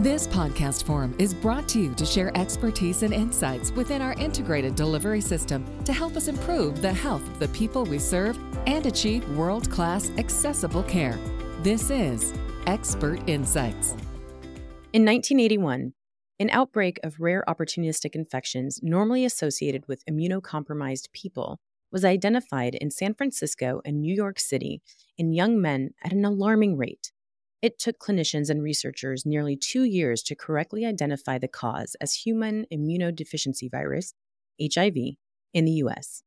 [0.00, 4.74] This podcast forum is brought to you to share expertise and insights within our integrated
[4.74, 9.26] delivery system to help us improve the health of the people we serve and achieve
[9.30, 11.18] world class accessible care.
[11.62, 12.34] This is
[12.66, 13.92] Expert Insights.
[14.92, 15.94] In 1981,
[16.40, 21.58] an outbreak of rare opportunistic infections normally associated with immunocompromised people
[21.90, 24.82] was identified in San Francisco and New York City
[25.16, 27.12] in young men at an alarming rate.
[27.62, 32.66] It took clinicians and researchers nearly two years to correctly identify the cause as human
[32.72, 34.12] immunodeficiency virus,
[34.60, 34.96] HIV,
[35.54, 36.22] in the US.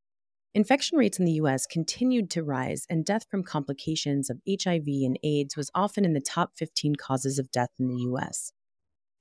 [0.55, 5.19] Infection rates in the US continued to rise, and death from complications of HIV and
[5.23, 8.51] AIDS was often in the top 15 causes of death in the US.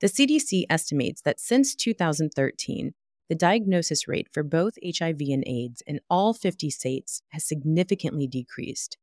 [0.00, 2.94] The CDC estimates that since 2013,
[3.28, 8.96] the diagnosis rate for both HIV and AIDS in all 50 states has significantly decreased.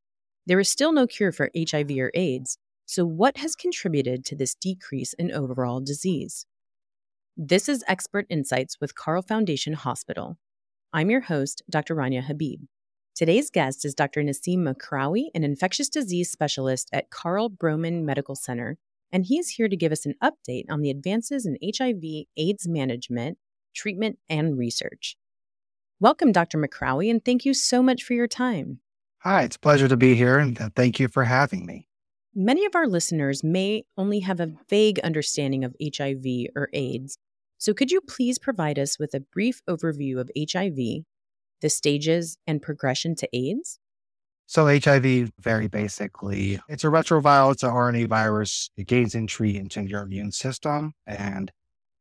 [0.47, 2.57] There is still no cure for HIV or AIDS,
[2.87, 6.45] so, what has contributed to this decrease in overall disease?
[7.35, 10.37] This is Expert Insights with Carle Foundation Hospital.
[10.93, 11.95] I'm your host, Dr.
[11.95, 12.61] Rania Habib.
[13.15, 14.21] Today's guest is Dr.
[14.21, 18.77] Naseem Makrawi, an infectious disease specialist at Carle BroMenn Medical Center,
[19.11, 22.67] and he is here to give us an update on the advances in HIV AIDS
[22.67, 23.39] management,
[23.73, 25.17] treatment, and research.
[25.99, 26.59] Welcome, Dr.
[26.59, 28.79] Makrawi, and thank you so much for your time.
[29.19, 31.87] Hi, it's a pleasure to be here, and uh, thank you for having me.
[32.37, 37.17] Many of our listeners may only have a vague understanding of HIV or AIDS.
[37.57, 41.05] So, could you please provide us with a brief overview of HIV,
[41.61, 43.79] the stages, and progression to AIDS?
[44.47, 48.69] So, HIV, very basically, it's a retroviral, it's an RNA virus.
[48.75, 50.91] It gains entry into your immune system.
[51.07, 51.53] And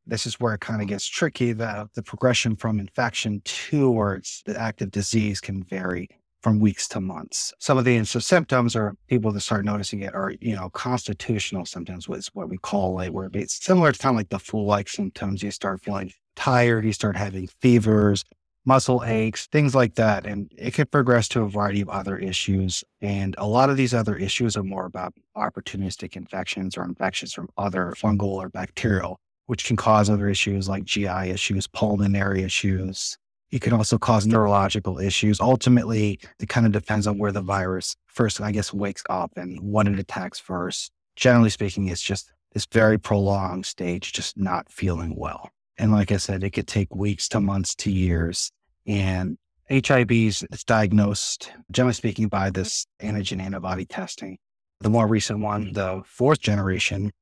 [0.04, 1.52] this is where it kind of gets tricky.
[1.52, 6.08] The, the progression from infection towards the active disease can vary
[6.44, 7.54] from weeks to months.
[7.58, 12.06] Some of the symptoms are people that start noticing it are, you know, constitutional symptoms,
[12.06, 14.90] which is what we call it, where it's similar to kind of like the flu-like
[14.90, 15.42] symptoms.
[15.42, 18.26] You start feeling tired, you start having fevers,
[18.66, 20.26] muscle aches, things like that.
[20.26, 22.84] And it could progress to a variety of other issues.
[23.00, 27.48] And a lot of these other issues are more about opportunistic infections or infections from
[27.56, 33.16] other fungal or bacterial, which can cause other issues like GI issues, pulmonary issues,
[33.50, 35.40] it can also cause neurological issues.
[35.40, 39.60] Ultimately, it kind of depends on where the virus first, I guess, wakes up and
[39.60, 40.90] what it attacks first.
[41.16, 45.50] Generally speaking, it's just this very prolonged stage, just not feeling well.
[45.78, 48.50] And like I said, it could take weeks to months to years.
[48.86, 49.38] And
[49.70, 54.38] HIV is diagnosed, generally speaking, by this antigen antibody testing.
[54.80, 57.12] The more recent one, the fourth generation,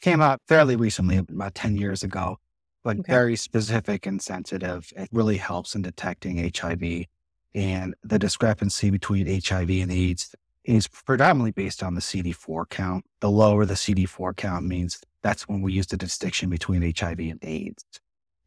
[0.00, 2.38] came out fairly recently, about 10 years ago
[2.82, 3.12] but okay.
[3.12, 4.92] very specific and sensitive.
[4.96, 7.06] It really helps in detecting HIV.
[7.54, 13.04] And the discrepancy between HIV and AIDS is predominantly based on the CD4 count.
[13.20, 17.38] The lower the CD4 count means that's when we use the distinction between HIV and
[17.42, 17.84] AIDS.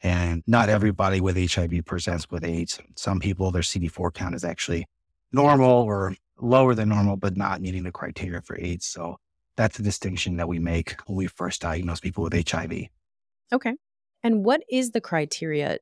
[0.01, 2.79] And not everybody with HIV presents with AIDS.
[2.95, 4.85] Some people, their CD4 count is actually
[5.31, 8.85] normal or lower than normal, but not meeting the criteria for AIDS.
[8.85, 9.17] So
[9.55, 12.87] that's the distinction that we make when we first diagnose people with HIV.
[13.51, 13.75] Okay.
[14.23, 15.79] And what is the criteria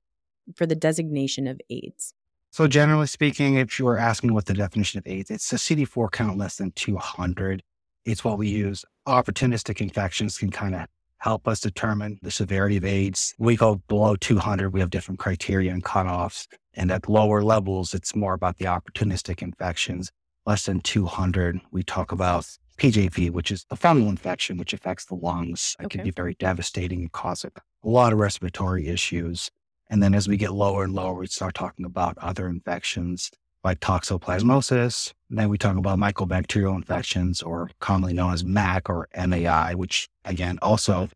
[0.55, 2.13] for the designation of AIDS?
[2.49, 6.11] So, generally speaking, if you are asking what the definition of AIDS, it's a CD4
[6.11, 7.63] count less than 200.
[8.03, 8.83] It's what we use.
[9.07, 10.87] Opportunistic infections can kind of
[11.19, 13.35] help us determine the severity of AIDS.
[13.37, 16.47] We go below 200, we have different criteria and cutoffs.
[16.73, 20.11] And at lower levels, it's more about the opportunistic infections.
[20.47, 22.47] Less than 200, we talk about
[22.77, 25.75] PJP, which is a fungal infection, which affects the lungs.
[25.79, 25.97] It okay.
[25.99, 27.45] can be very devastating and cause
[27.83, 29.49] a lot of respiratory issues.
[29.89, 33.31] And then as we get lower and lower, we start talking about other infections
[33.63, 35.13] like toxoplasmosis.
[35.29, 40.09] And then we talk about mycobacterial infections, or commonly known as MAC or MAI, which
[40.25, 41.09] again also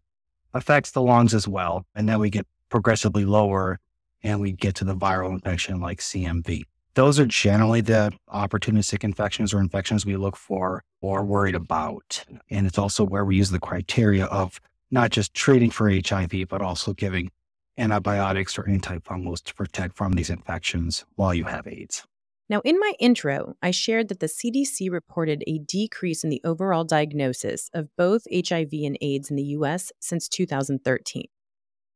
[0.54, 1.86] affects the lungs as well.
[1.96, 3.80] And then we get progressively lower
[4.24, 6.64] and we get to the viral infection like CMV.
[6.96, 12.24] Those are generally the opportunistic infections or infections we look for or worried about.
[12.50, 14.62] And it's also where we use the criteria of
[14.92, 17.32] not just treating for HIV, but also giving
[17.78, 22.06] antibiotics or antifungals to protect from these infections while you have AIDS.
[22.48, 26.84] Now, in my intro, I shared that the CDC reported a decrease in the overall
[26.84, 31.26] diagnosis of both HIV and AIDS in the US since 2013.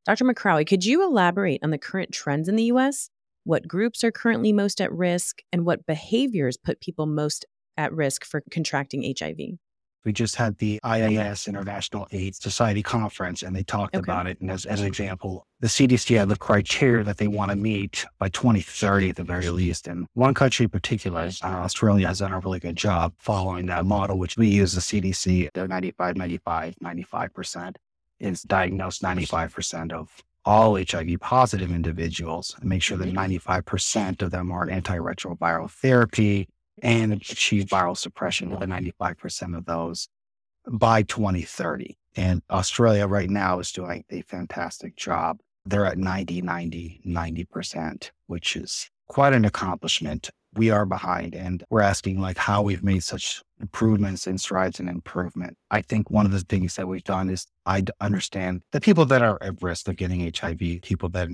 [0.06, 0.26] Dr.
[0.26, 3.10] Makrawi, could you elaborate on the current trends in the US
[3.44, 7.46] what groups are currently most at risk, and what behaviors put people most
[7.78, 9.38] at risk for contracting HIV?
[10.06, 14.04] We just had the IAS International AIDS Society conference and they talked okay.
[14.04, 14.40] about it.
[14.40, 18.06] And as, as an example, the CDC had the criteria that they want to meet
[18.18, 19.88] by 2030 at the very least.
[19.88, 23.86] And one country in particular, uh, Australia, has done a really good job following that
[23.86, 27.76] model, which we use the CDC, they're 95, 95, 95%
[28.20, 34.24] is diagnosed 95% of all HIV positive individuals and make sure that 95% mm-hmm.
[34.24, 36.48] of them are on antiretroviral therapy
[36.82, 40.08] and achieve viral suppression with 95% of those
[40.70, 41.98] by 2030.
[42.16, 45.40] And Australia right now is doing a fantastic job.
[45.66, 50.30] They're at 90, 90, 90%, which is quite an accomplishment.
[50.56, 54.90] We are behind and we're asking like how we've made such improvements and strides in
[54.90, 55.58] improvement.
[55.70, 59.22] I think one of the things that we've done is I understand the people that
[59.22, 61.30] are at risk of getting HIV, people that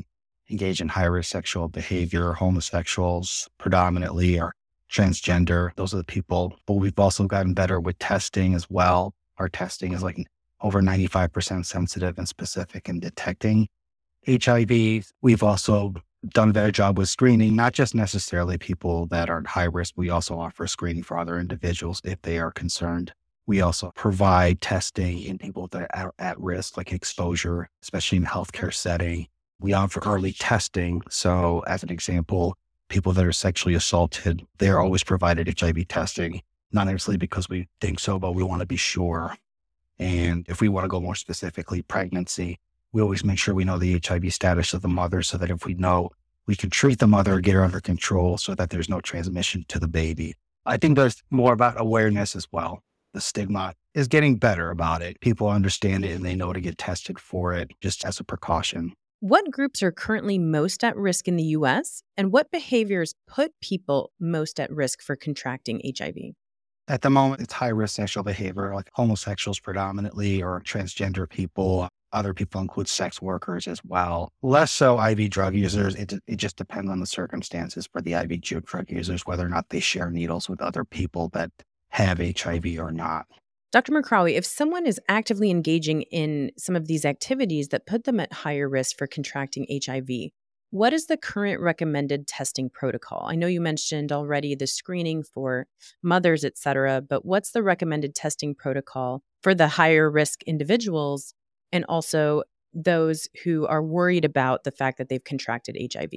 [0.49, 4.53] engage in high risk sexual behavior, homosexuals predominantly, or
[4.91, 5.71] transgender.
[5.75, 6.55] Those are the people.
[6.65, 9.13] But we've also gotten better with testing as well.
[9.37, 10.25] Our testing is like
[10.61, 13.67] over 95% sensitive and specific in detecting
[14.27, 15.11] HIV.
[15.21, 15.93] We've also
[16.29, 19.93] done a better job with screening, not just necessarily people that are at high risk.
[19.95, 23.13] We also offer screening for other individuals if they are concerned.
[23.47, 28.73] We also provide testing in people that are at risk, like exposure, especially in healthcare
[28.73, 29.27] setting.
[29.59, 31.01] We offer early testing.
[31.09, 32.57] So, as an example,
[32.89, 36.41] people that are sexually assaulted, they're always provided HIV testing,
[36.71, 39.35] not necessarily because we think so, but we want to be sure.
[39.97, 42.59] And if we want to go more specifically, pregnancy,
[42.91, 45.65] we always make sure we know the HIV status of the mother so that if
[45.65, 46.11] we know,
[46.47, 49.79] we can treat the mother, get her under control so that there's no transmission to
[49.79, 50.35] the baby.
[50.65, 52.83] I think there's more about awareness as well.
[53.13, 55.19] The stigma is getting better about it.
[55.21, 58.93] People understand it and they know to get tested for it just as a precaution.
[59.21, 64.11] What groups are currently most at risk in the US, and what behaviors put people
[64.19, 66.33] most at risk for contracting HIV?
[66.89, 71.87] At the moment, it's high risk sexual behavior, like homosexuals predominantly, or transgender people.
[72.11, 74.33] Other people include sex workers as well.
[74.43, 75.95] Less so IV drug users.
[75.95, 79.69] It, it just depends on the circumstances for the IV drug users, whether or not
[79.69, 81.51] they share needles with other people that
[81.89, 83.27] have HIV or not.
[83.71, 83.91] Dr.
[83.91, 88.31] Makrawi, if someone is actively engaging in some of these activities that put them at
[88.31, 90.31] higher risk for contracting HIV,
[90.71, 93.27] what is the current recommended testing protocol?
[93.29, 95.67] I know you mentioned already the screening for
[96.03, 101.33] mothers, et cetera, but what's the recommended testing protocol for the higher risk individuals
[101.71, 106.11] and also those who are worried about the fact that they've contracted HIV?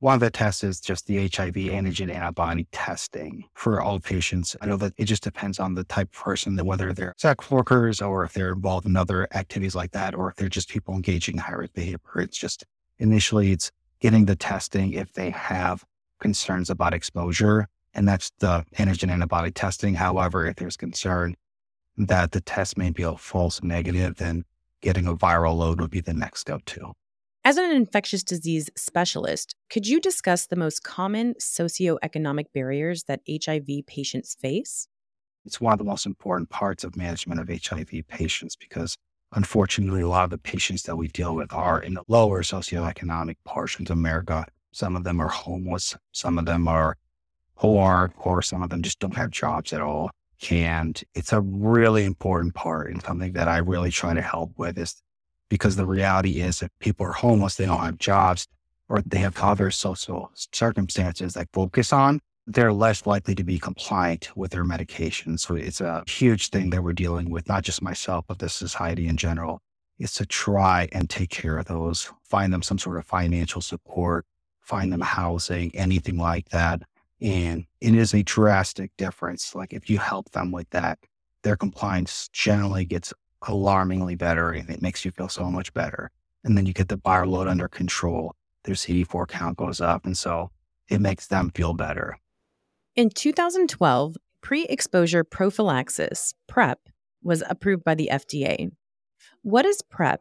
[0.00, 4.56] One of the tests is just the HIV antigen antibody testing for all patients.
[4.62, 7.50] I know that it just depends on the type of person that whether they're sex
[7.50, 10.94] workers or if they're involved in other activities like that, or if they're just people
[10.94, 11.98] engaging in high risk behavior.
[12.16, 12.64] It's just
[12.98, 13.70] initially it's
[14.00, 15.84] getting the testing if they have
[16.18, 17.68] concerns about exposure.
[17.92, 19.96] And that's the antigen antibody testing.
[19.96, 21.34] However, if there's concern
[21.98, 24.44] that the test may be a false negative, then
[24.80, 26.94] getting a viral load would be the next go to.
[27.42, 33.86] As an infectious disease specialist, could you discuss the most common socioeconomic barriers that HIV
[33.86, 34.88] patients face?
[35.46, 38.98] It's one of the most important parts of management of HIV patients because
[39.32, 43.36] unfortunately, a lot of the patients that we deal with are in the lower socioeconomic
[43.46, 44.44] portions of America.
[44.72, 46.98] Some of them are homeless, some of them are
[47.56, 50.10] poor, or some of them just don't have jobs at all.
[50.50, 54.76] And it's a really important part and something that I really try to help with
[54.76, 55.02] is
[55.50, 58.46] because the reality is if people are homeless, they don't have jobs
[58.88, 64.34] or they have other social circumstances that focus on, they're less likely to be compliant
[64.36, 65.40] with their medications.
[65.40, 69.06] So it's a huge thing that we're dealing with, not just myself, but the society
[69.06, 69.60] in general,
[69.98, 74.24] is to try and take care of those, find them some sort of financial support,
[74.62, 76.82] find them housing, anything like that.
[77.20, 79.54] And it is a drastic difference.
[79.54, 80.98] Like if you help them with that,
[81.42, 83.12] their compliance generally gets
[83.46, 86.10] alarmingly better and it makes you feel so much better.
[86.44, 88.34] And then you get the viral load under control.
[88.64, 90.06] Their CD4 count goes up.
[90.06, 90.50] And so
[90.88, 92.18] it makes them feel better.
[92.96, 96.78] In 2012, pre exposure prophylaxis, PrEP,
[97.22, 98.70] was approved by the FDA.
[99.42, 100.20] What is PrEP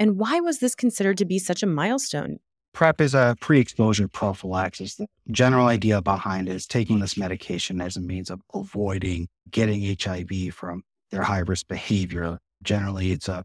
[0.00, 2.38] and why was this considered to be such a milestone?
[2.72, 4.94] PrEP is a pre exposure prophylaxis.
[4.94, 9.96] The general idea behind it is taking this medication as a means of avoiding getting
[10.00, 13.44] HIV from their high risk behavior Generally, it's a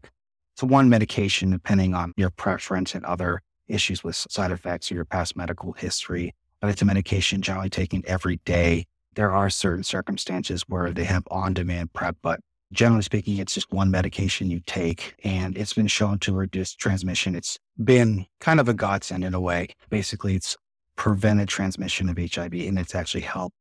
[0.54, 5.04] it's one medication depending on your preference and other issues with side effects or your
[5.04, 6.34] past medical history.
[6.60, 8.86] But it's a medication generally taken every day.
[9.14, 12.40] There are certain circumstances where they have on-demand PrEP, but
[12.72, 17.34] generally speaking, it's just one medication you take, and it's been shown to reduce transmission.
[17.34, 19.68] It's been kind of a godsend in a way.
[19.90, 20.56] Basically, it's
[20.96, 23.56] prevented transmission of HIV, and it's actually helped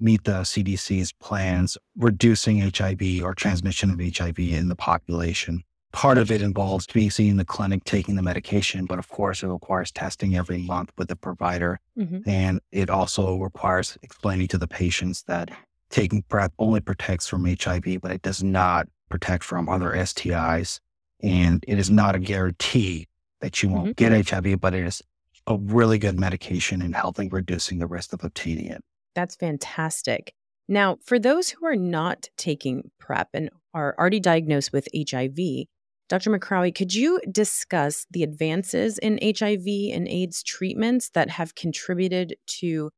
[0.00, 5.62] meet the CDC's plans reducing HIV or transmission of HIV in the population.
[5.92, 9.42] Part of it involves being seen in the clinic taking the medication, but of course,
[9.42, 11.80] it requires testing every month with the provider.
[11.96, 12.28] Mm-hmm.
[12.28, 15.50] And it also requires explaining to the patients that
[15.90, 20.80] taking PrEP only protects from HIV, but it does not protect from other STIs.
[21.22, 23.08] And it is not a guarantee
[23.40, 24.14] that you won't mm-hmm.
[24.14, 25.02] get HIV, but it is
[25.46, 28.84] a really good medication in helping reducing the risk of obtaining it.
[29.18, 30.32] That's fantastic.
[30.68, 35.66] Now, for those who are not taking PrEP and are already diagnosed with HIV,
[36.08, 36.30] Dr.
[36.30, 42.92] Makrawi, could you discuss the advances in HIV and AIDS treatments that have contributed to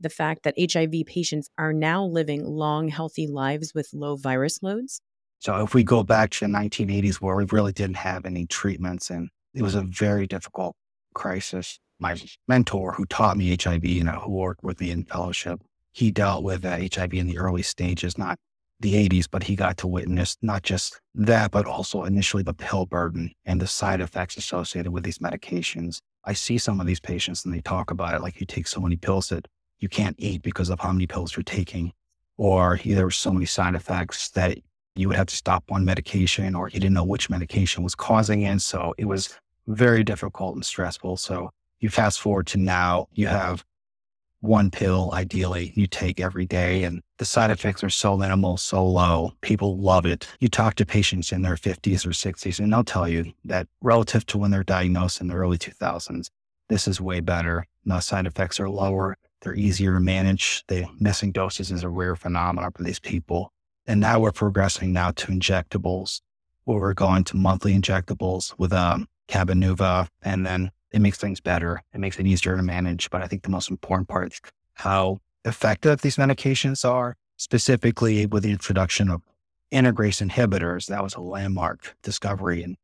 [0.00, 5.02] the fact that HIV patients are now living long, healthy lives with low virus loads?
[5.40, 9.10] So, if we go back to the 1980s, where we really didn't have any treatments,
[9.10, 10.74] and it was a very difficult
[11.12, 12.16] crisis my
[12.46, 15.60] mentor who taught me HIV, you know, who worked with me in fellowship,
[15.96, 18.38] he dealt with HIV in the early stages, not
[18.80, 22.84] the 80s, but he got to witness not just that, but also initially the pill
[22.84, 26.00] burden and the side effects associated with these medications.
[26.26, 28.78] I see some of these patients and they talk about it like you take so
[28.78, 29.48] many pills that
[29.78, 31.92] you can't eat because of how many pills you're taking,
[32.36, 34.58] or there were so many side effects that
[34.96, 38.42] you would have to stop one medication or you didn't know which medication was causing
[38.42, 38.60] it.
[38.60, 39.34] So it was
[39.66, 41.16] very difficult and stressful.
[41.16, 41.48] So
[41.80, 43.64] you fast forward to now, you have
[44.46, 48.86] one pill, ideally, you take every day, and the side effects are so minimal, so
[48.86, 49.32] low.
[49.40, 50.26] People love it.
[50.40, 54.26] You talk to patients in their 50s or 60s, and they'll tell you that relative
[54.26, 56.30] to when they're diagnosed in the early 2000s,
[56.68, 57.66] this is way better.
[57.84, 59.16] The side effects are lower.
[59.42, 60.64] They're easier to manage.
[60.68, 63.52] The missing doses is a rare phenomenon for these people.
[63.86, 66.20] And now we're progressing now to injectables,
[66.64, 71.82] where we're going to monthly injectables with um, Cabenuva and then it makes things better.
[71.92, 73.10] It makes it easier to manage.
[73.10, 74.40] But I think the most important part is
[74.74, 79.22] how effective these medications are, specifically with the introduction of
[79.72, 80.86] integrase inhibitors.
[80.86, 82.62] That was a landmark discovery.
[82.62, 82.76] And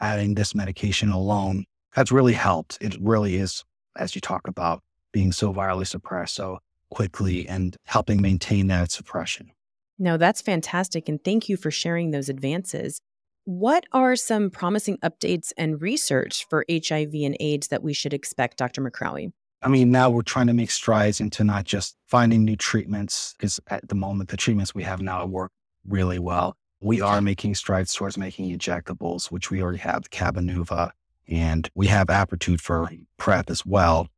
[0.00, 2.78] adding this medication alone has really helped.
[2.80, 3.64] It really is,
[3.96, 6.58] as you talk about, being so virally suppressed so
[6.90, 9.50] quickly and helping maintain that suppression.
[9.98, 11.08] No, that's fantastic.
[11.08, 13.00] And thank you for sharing those advances.
[13.48, 18.58] What are some promising updates and research for HIV and AIDS that we should expect,
[18.58, 18.82] Dr.
[18.82, 19.32] Makrawi?
[19.62, 23.58] I mean, now we're trying to make strides into not just finding new treatments, because
[23.68, 25.50] at the moment, the treatments we have now work
[25.86, 26.58] really well.
[26.82, 30.90] We are making strides towards making injectables, which we already have Cabenuva,
[31.26, 34.08] and we have Apretude for PrEP as well.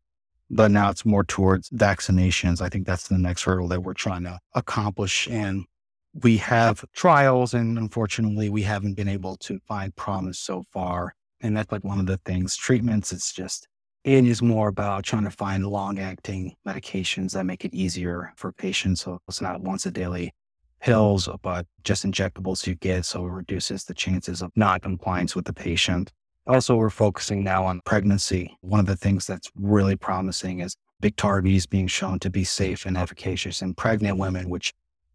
[0.51, 2.61] But now it's more towards vaccinations.
[2.61, 5.29] I think that's the next hurdle that we're trying to accomplish.
[5.31, 5.67] And
[6.15, 11.15] we have trials and unfortunately we haven't been able to find promise so far.
[11.41, 12.57] And that's like one of the things.
[12.57, 13.69] Treatments, it's just,
[14.05, 18.53] it is more about trying to find long acting medications that make it easier for
[18.53, 19.03] patients.
[19.03, 20.33] So it's not once a daily
[20.81, 23.05] pills, but just injectables you get.
[23.05, 26.13] So it reduces the chances of non compliance with the patient.
[26.47, 28.57] Also, we're focusing now on pregnancy.
[28.61, 32.87] One of the things that's really promising is Biktarvy is being shown to be safe
[32.87, 34.73] and efficacious in pregnant women, which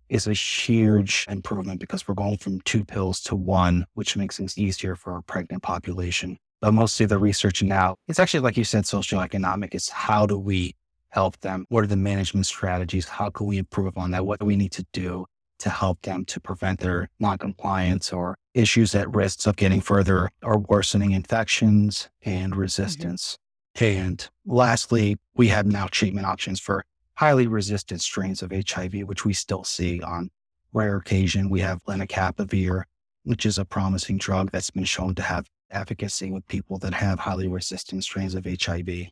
[0.10, 4.58] is a huge improvement because we're going from two pills to one, which makes things
[4.58, 6.38] easier for our pregnant population.
[6.62, 9.74] But mostly the research now, it's actually, like you said, socioeconomic.
[9.74, 10.76] It's how do we
[11.10, 11.66] help them?
[11.70, 13.08] What are the management strategies?
[13.08, 14.26] How can we improve on that?
[14.26, 15.26] What do we need to do
[15.60, 20.58] to help them to prevent their noncompliance or issues at risks of getting further or
[20.58, 22.62] worsening infections and mm-hmm.
[22.62, 23.38] resistance?
[23.78, 23.86] Mm-hmm.
[23.86, 26.84] And lastly, we have now treatment options for
[27.16, 30.30] highly resistant strains of HIV, which we still see on
[30.74, 31.50] rare occasion.
[31.50, 32.84] We have lenacapavir,
[33.24, 37.20] which is a promising drug that's been shown to have efficacy with people that have
[37.20, 39.08] highly resistant strains of HIV.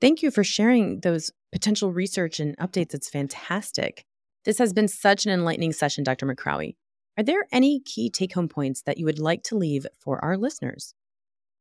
[0.00, 2.94] Thank you for sharing those potential research and updates.
[2.94, 4.04] It's fantastic.
[4.44, 6.26] This has been such an enlightening session, Dr.
[6.26, 6.76] Makrawi.
[7.16, 10.36] Are there any key take home points that you would like to leave for our
[10.36, 10.94] listeners?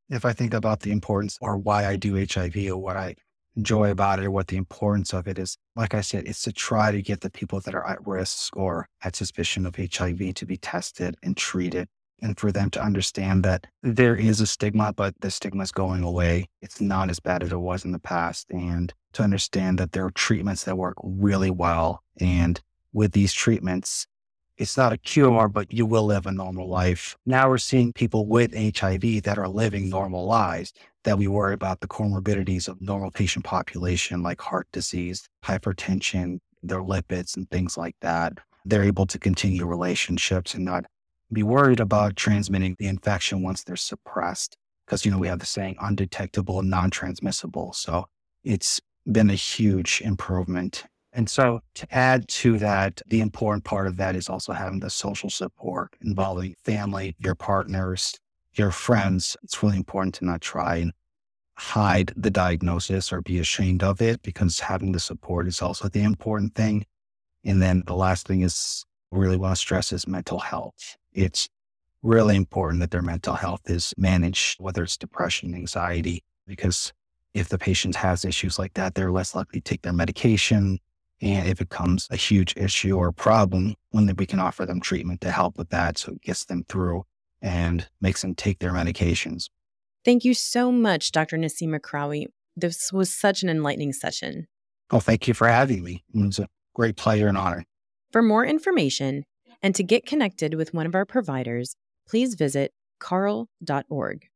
[0.09, 3.15] If I think about the importance or why I do HIV or what I
[3.57, 5.57] enjoy about it or what the importance of it is.
[5.75, 8.87] Like I said, it's to try to get the people that are at risk or
[9.03, 11.89] at suspicion of HIV to be tested and treated
[12.21, 16.03] and for them to understand that there is a stigma, but the stigma is going
[16.03, 16.47] away.
[16.61, 18.47] It's not as bad as it was in the past.
[18.49, 22.03] And to understand that there are treatments that work really well.
[22.19, 22.59] And
[22.93, 24.07] with these treatments,
[24.57, 27.15] it's not a cure, but you will live a normal life.
[27.25, 30.73] Now we're seeing people with HIV that are living normal lives
[31.03, 36.81] that we worry about the comorbidities of normal patient population like heart disease, hypertension, their
[36.81, 38.33] lipids and things like that.
[38.65, 40.85] They're able to continue relationships and not
[41.31, 44.57] be worried about transmitting the infection once they're suppressed.
[44.85, 47.73] Because, you know, we have the saying undetectable non transmissible.
[47.73, 48.07] So
[48.43, 50.85] it's been a huge improvement
[51.17, 54.91] And so to add to that, the important part of that is also having the
[54.91, 58.13] social support involving family, your partners,
[58.53, 59.35] your friends.
[59.41, 60.93] It's really important to not try and
[61.55, 66.03] hide the diagnosis or be ashamed of it because having the support is also the
[66.03, 66.85] important thing.
[67.43, 70.97] And then the last thing is really want to stress is mental health.
[71.13, 71.49] It's
[72.03, 76.93] really important that their mental health is managed, whether it's depression, anxiety, because
[77.33, 80.79] if the patient has issues like that, they're less likely to take their medication.
[81.21, 85.21] And if it becomes a huge issue or problem, when we can offer them treatment
[85.21, 85.97] to help with that.
[85.97, 87.05] So it gets them through
[87.41, 89.49] and makes them take their medications.
[90.05, 91.37] Thank you so much, Dr.
[91.37, 92.27] Naseem Akrawi.
[92.55, 94.47] This was such an enlightening session.
[94.89, 96.03] Oh, thank you for having me.
[96.13, 97.65] It was a great pleasure and honor.
[98.11, 99.25] For more information
[99.61, 101.75] and to get connected with one of our providers,
[102.07, 104.27] please visit carle.org.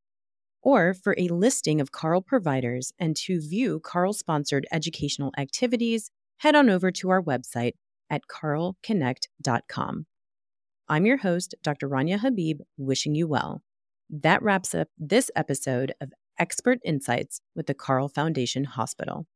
[0.61, 6.11] Or for a listing of Carle providers and to view Carle sponsored educational activities,
[6.41, 7.74] head on over to our website
[8.10, 10.07] at carleconnect.com.
[10.89, 11.88] I'm your host, Dr.
[11.88, 13.62] Rania Habib, wishing you well.
[14.10, 19.27] That wraps up this episode of Expert Insights with the Carle Foundation Hospital.